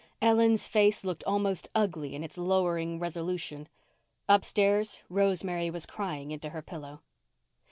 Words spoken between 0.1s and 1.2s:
Ellen's face